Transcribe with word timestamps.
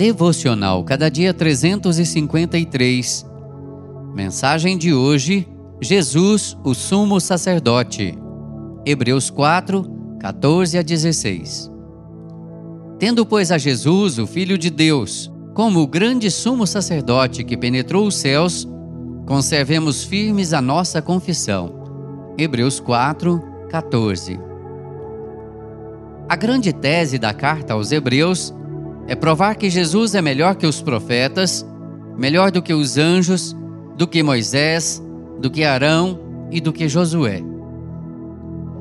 Devocional 0.00 0.82
Cada 0.82 1.10
Dia 1.10 1.34
353. 1.34 3.26
Mensagem 4.14 4.78
de 4.78 4.94
hoje: 4.94 5.46
Jesus, 5.78 6.56
o 6.64 6.72
Sumo 6.72 7.20
Sacerdote. 7.20 8.18
Hebreus 8.86 9.28
4, 9.28 9.84
14 10.18 10.78
a 10.78 10.82
16. 10.82 11.70
Tendo, 12.98 13.26
pois, 13.26 13.52
a 13.52 13.58
Jesus, 13.58 14.18
o 14.18 14.26
Filho 14.26 14.56
de 14.56 14.70
Deus, 14.70 15.30
como 15.52 15.80
o 15.80 15.86
grande 15.86 16.30
sumo 16.30 16.66
sacerdote 16.66 17.44
que 17.44 17.54
penetrou 17.54 18.06
os 18.06 18.14
céus, 18.14 18.66
conservemos 19.26 20.02
firmes 20.02 20.54
a 20.54 20.62
nossa 20.62 21.02
confissão. 21.02 22.34
Hebreus 22.38 22.80
4, 22.80 23.38
14. 23.68 24.40
A 26.26 26.36
grande 26.36 26.72
tese 26.72 27.18
da 27.18 27.34
carta 27.34 27.74
aos 27.74 27.92
Hebreus 27.92 28.54
é 29.06 29.14
provar 29.14 29.56
que 29.56 29.68
Jesus 29.68 30.14
é 30.14 30.22
melhor 30.22 30.54
que 30.54 30.66
os 30.66 30.80
profetas, 30.80 31.66
melhor 32.16 32.50
do 32.50 32.62
que 32.62 32.72
os 32.72 32.98
anjos, 32.98 33.56
do 33.96 34.06
que 34.06 34.22
Moisés, 34.22 35.02
do 35.40 35.50
que 35.50 35.64
Arão 35.64 36.18
e 36.50 36.60
do 36.60 36.72
que 36.72 36.88
Josué. 36.88 37.42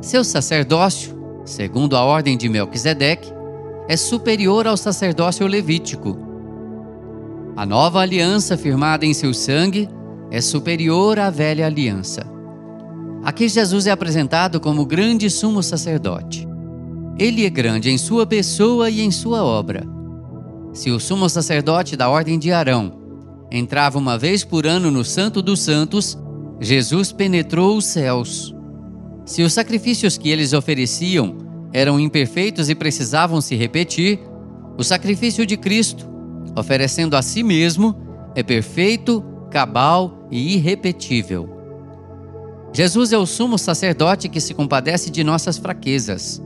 Seu 0.00 0.22
sacerdócio, 0.22 1.16
segundo 1.44 1.96
a 1.96 2.04
ordem 2.04 2.36
de 2.36 2.48
Melquisedeque, 2.48 3.32
é 3.88 3.96
superior 3.96 4.66
ao 4.66 4.76
sacerdócio 4.76 5.46
levítico. 5.46 6.18
A 7.56 7.64
nova 7.64 8.00
aliança 8.00 8.56
firmada 8.56 9.06
em 9.06 9.14
seu 9.14 9.32
sangue 9.32 9.88
é 10.30 10.40
superior 10.40 11.18
à 11.18 11.30
velha 11.30 11.66
aliança. 11.66 12.26
Aqui 13.24 13.48
Jesus 13.48 13.86
é 13.86 13.90
apresentado 13.90 14.60
como 14.60 14.84
grande 14.84 15.30
sumo 15.30 15.62
sacerdote. 15.62 16.46
Ele 17.18 17.44
é 17.44 17.50
grande 17.50 17.90
em 17.90 17.98
sua 17.98 18.26
pessoa 18.26 18.90
e 18.90 19.00
em 19.00 19.10
sua 19.10 19.42
obra 19.42 19.97
se 20.72 20.90
o 20.90 21.00
sumo 21.00 21.28
sacerdote 21.28 21.96
da 21.96 22.08
ordem 22.08 22.38
de 22.38 22.52
Arão 22.52 22.92
entrava 23.50 23.98
uma 23.98 24.18
vez 24.18 24.44
por 24.44 24.66
ano 24.66 24.90
no 24.90 25.04
Santo 25.04 25.40
dos 25.40 25.60
Santos, 25.60 26.18
Jesus 26.60 27.12
penetrou 27.12 27.76
os 27.76 27.86
céus. 27.86 28.54
Se 29.24 29.42
os 29.42 29.52
sacrifícios 29.52 30.18
que 30.18 30.28
eles 30.28 30.52
ofereciam 30.52 31.36
eram 31.72 32.00
imperfeitos 32.00 32.68
e 32.68 32.74
precisavam 32.74 33.40
se 33.40 33.54
repetir, 33.54 34.20
o 34.76 34.84
sacrifício 34.84 35.44
de 35.44 35.56
Cristo, 35.56 36.08
oferecendo 36.56 37.16
a 37.16 37.22
si 37.22 37.42
mesmo, 37.42 37.96
é 38.34 38.42
perfeito, 38.42 39.24
cabal 39.50 40.26
e 40.30 40.54
irrepetível. 40.54 41.58
Jesus 42.72 43.12
é 43.12 43.18
o 43.18 43.26
sumo 43.26 43.58
sacerdote 43.58 44.28
que 44.28 44.40
se 44.40 44.54
compadece 44.54 45.10
de 45.10 45.24
nossas 45.24 45.58
fraquezas. 45.58 46.42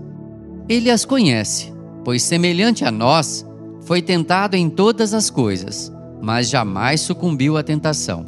Ele 0.68 0.90
as 0.90 1.04
conhece, 1.04 1.72
pois, 2.04 2.22
semelhante 2.22 2.84
a 2.84 2.90
nós, 2.90 3.44
foi 3.84 4.00
tentado 4.00 4.56
em 4.56 4.70
todas 4.70 5.12
as 5.12 5.30
coisas, 5.30 5.92
mas 6.20 6.48
jamais 6.48 7.00
sucumbiu 7.00 7.56
à 7.56 7.62
tentação. 7.62 8.24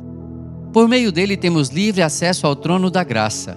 Por 0.72 0.88
meio 0.88 1.12
dele 1.12 1.36
temos 1.36 1.68
livre 1.68 2.02
acesso 2.02 2.46
ao 2.46 2.56
trono 2.56 2.90
da 2.90 3.04
graça. 3.04 3.56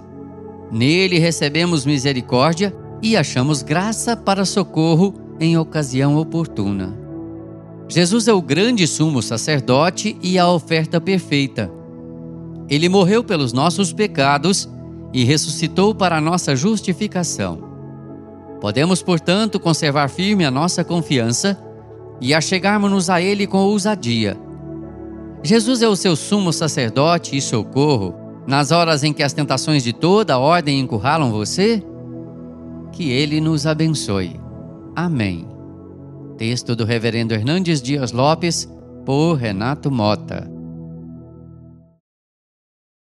Nele 0.72 1.18
recebemos 1.18 1.86
misericórdia 1.86 2.76
e 3.02 3.18
achamos 3.18 3.64
graça 3.64 4.16
para 4.16 4.46
socorro 4.46 5.14
em 5.40 5.58
ocasião 5.58 6.18
oportuna. 6.18 6.98
Jesus 7.90 8.28
é 8.28 8.34
o 8.34 8.42
grande 8.42 8.86
sumo 8.86 9.22
sacerdote 9.22 10.18
e 10.22 10.38
a 10.38 10.48
oferta 10.50 11.00
perfeita. 11.00 11.72
Ele 12.70 12.90
morreu 12.90 13.24
pelos 13.24 13.54
nossos 13.54 13.94
pecados 13.94 14.70
e 15.14 15.24
ressuscitou 15.24 15.96
para 15.96 16.18
a 16.18 16.22
nossa 16.22 16.56
justificação. 16.56 17.64
Podemos, 18.60 19.02
portanto, 19.02 19.60
conservar 19.60 20.10
firme 20.10 20.44
a 20.44 20.52
nossa 20.52 20.84
confiança 20.84 21.58
e 22.20 22.34
a 22.34 22.42
chegarmos 22.42 23.10
a 23.10 23.22
Ele 23.22 23.46
com 23.46 23.60
ousadia. 23.60 24.38
Jesus 25.44 25.82
é 25.82 25.88
o 25.88 25.96
seu 25.96 26.16
sumo 26.16 26.52
sacerdote 26.52 27.38
e 27.38 27.42
socorro 27.42 28.16
nas 28.48 28.72
horas 28.72 29.04
em 29.04 29.12
que 29.12 29.22
as 29.22 29.34
tentações 29.34 29.84
de 29.84 29.92
toda 29.92 30.34
a 30.34 30.40
ordem 30.40 30.80
encurralam 30.80 31.32
você? 31.32 31.84
Que 32.94 33.12
Ele 33.12 33.42
nos 33.42 33.68
abençoe. 33.68 34.40
Amém. 34.96 35.46
Texto 36.38 36.76
do 36.76 36.86
Reverendo 36.86 37.34
Hernandes 37.34 37.82
Dias 37.82 38.12
Lopes, 38.12 38.68
por 39.06 39.36
Renato 39.36 39.92
Mota. 39.92 40.57